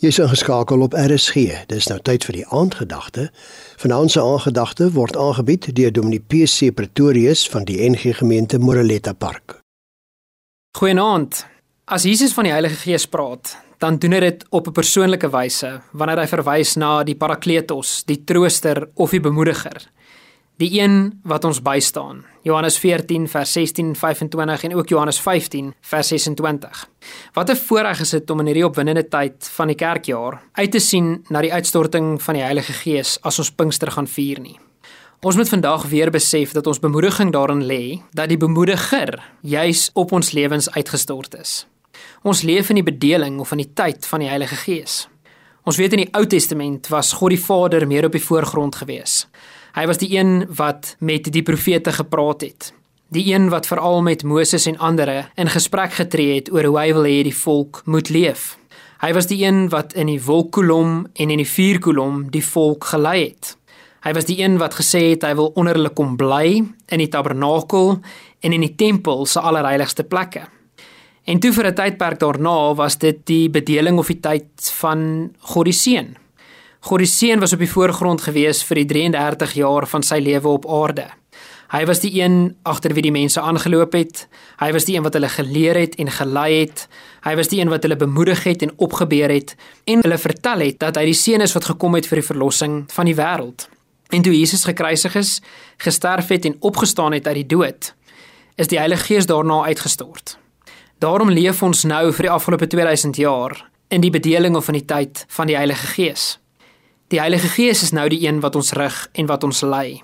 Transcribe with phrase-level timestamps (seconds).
[0.00, 1.66] Jy's ingeskakel op RSG.
[1.68, 3.26] Dis nou tyd vir die aandgedagte.
[3.82, 9.58] Vanaand se aandgedagte word aangebied deur Dominee PC Pretorius van die NG Gemeente Moreletta Park.
[10.78, 11.42] Goeienaand.
[11.84, 15.82] As Jesus van die Heilige Gees praat, dan doen hy dit op 'n persoonlike wyse
[15.92, 19.84] wanneer hy verwys na die Parakletos, die trooster of die bemoediger
[20.60, 22.24] die een wat ons bystaan.
[22.44, 26.88] Johannes 14 vers 16 25 en ook Johannes 15 vers 26.
[27.32, 30.78] Wat 'n voorreg is dit om in hierdie opwindende tyd van die kerkjaar uit te
[30.78, 34.58] sien na die uitstorting van die Heilige Gees as ons Pinkster gaan vier nie.
[35.20, 40.12] Ons moet vandag weer besef dat ons bemoediging daarin lê dat die bemoediger juis op
[40.12, 41.66] ons lewens uitgestort is.
[42.22, 45.08] Ons leef in die bedeling of in die tyd van die Heilige Gees.
[45.64, 49.26] Ons weet in die Ou Testament was God die Vader meer op die voorgrond gewees.
[49.74, 52.72] Hy was die een wat met die profete gepraat het.
[53.10, 56.92] Die een wat veral met Moses en ander in gesprek getree het oor hoe hy
[56.94, 58.56] wil hê die volk moet leef.
[59.00, 63.30] Hy was die een wat in die wolkkolom en in die vuurkolom die volk gelei
[63.30, 63.56] het.
[64.04, 67.08] Hy was die een wat gesê het hy wil onder hulle kom bly in die
[67.08, 67.98] tabernakel
[68.40, 70.46] en in die tempel se allerheiligste plekke.
[71.24, 74.48] En toe vir 'n tydperk daarna was dit die bedeling of die tyd
[74.80, 76.16] van God die Seun.
[76.80, 80.48] God die Seun was op die voorgrond gewees vir die 33 jaar van sy lewe
[80.48, 81.10] op aarde.
[81.70, 84.24] Hy was die een agter wie die mense aangeloop het.
[84.58, 86.86] Hy was die een wat hulle geleer het en gelei het.
[87.22, 90.80] Hy was die een wat hulle bemoedig het en opgebeur het en hulle vertel het
[90.80, 93.68] dat hy die seun is wat gekom het vir die verlossing van die wêreld.
[94.10, 95.36] En toe Jesus gekruisig is,
[95.78, 97.92] gesterf het en opgestaan het uit die dood,
[98.56, 100.38] is die Heilige Gees daarna uitgestort.
[100.98, 103.54] Daarom leef ons nou vir die afgelope 2000 jaar
[103.92, 106.40] in die bedeling of in die tyd van die Heilige Gees.
[107.10, 109.98] Die Heilige Gees is nou die een wat ons rig en wat ons lei.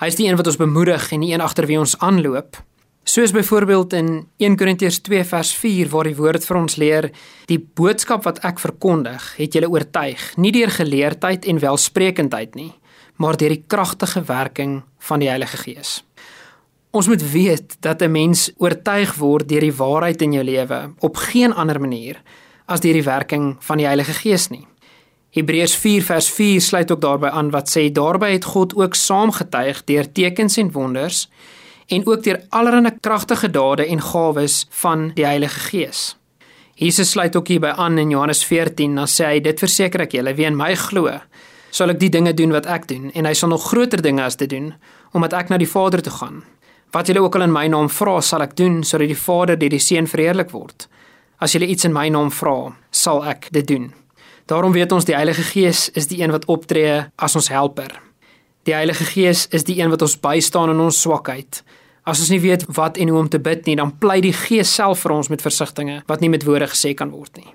[0.00, 2.56] Hy is die een wat ons bemoedig en die een agter wie ons aanloop.
[3.04, 4.08] Soos byvoorbeeld in
[4.40, 7.10] 1 Korintiërs 2 vers 4 waar die woord vir ons leer:
[7.52, 12.72] "Die boodskap wat ek verkondig, het julle oortuig, nie deur geleerdheid en welsprekendheid nie,
[13.16, 16.02] maar deur die kragtige werking van die Heilige Gees."
[16.92, 21.16] Ons moet weet dat 'n mens oortuig word deur die waarheid in jou lewe op
[21.16, 22.22] geen ander manier
[22.66, 24.66] as deur die werking van die Heilige Gees nie.
[25.32, 29.84] Hebreërs 4 vers 4 sluit ook daarbey aan wat sê daarby het God ook saamgetuig
[29.88, 31.28] deur tekens en wonders
[31.88, 36.16] en ook deur allerlei kragtige dade en gawes van die Heilige Gees.
[36.74, 40.34] Jesus sluit ook hierby aan in Johannes 14 dan sê hy dit verseker ek julle
[40.36, 41.16] wie in my glo
[41.72, 44.36] sal ek die dinge doen wat ek doen en hy sal nog groter dinge as
[44.36, 44.74] dit doen
[45.16, 46.42] omdat ek na die Vader toe gaan.
[46.92, 49.72] Wat julle ook al in my naam vra sal ek doen sodat die Vader deur
[49.72, 50.90] die Seun verheerlik word.
[51.40, 53.92] As julle iets in my naam vra, sal ek dit doen.
[54.46, 57.94] Daarom weet ons die Heilige Gees is die een wat optree as ons helper.
[58.66, 61.62] Die Heilige Gees is die een wat ons bystaan in ons swakheid.
[62.02, 64.74] As ons nie weet wat en hoe om te bid nie, dan pleit die Gees
[64.74, 67.54] self vir ons met versigtings wat nie met woorde gesê kan word nie.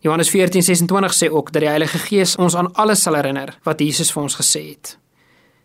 [0.00, 4.12] Johannes 14:26 sê ook dat die Heilige Gees ons aan alles sal herinner wat Jesus
[4.12, 4.96] vir ons gesê het.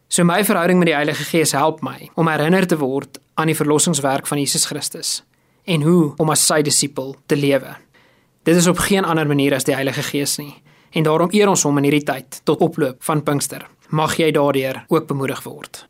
[0.08, 3.56] So my verhouding met die Heilige Gees help my om herinner te word aan die
[3.56, 5.24] verlossingswerk van Jesus Christus
[5.66, 7.76] en hoe om as sy disipel te lewe.
[8.46, 10.54] Dit is op geen ander manier as die Heilige Gees nie.
[10.94, 13.64] En daarom eer ons hom in hierdie tyd tot oploop van Pinkster.
[13.90, 15.88] Mag jy daardeur ook bemoedig word.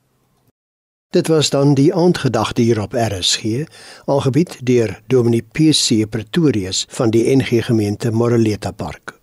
[1.12, 3.68] Dit was dan die aandgedagte hier op RSG,
[4.06, 9.15] aangebied deur Dominee PC Pretorius van die NG Gemeente Moreleta Park.